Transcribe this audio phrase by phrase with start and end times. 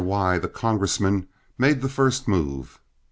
[0.03, 1.27] Y, the congressman,
[1.59, 2.79] made the first move.